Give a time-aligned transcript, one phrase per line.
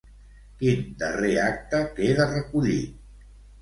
[0.61, 3.03] Quin darrer acte queda recollit?